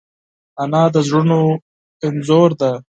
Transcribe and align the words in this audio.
انا 0.63 0.83
د 0.93 0.95
زړونو 1.07 1.39
انځور 2.05 2.49
ده 2.59 2.71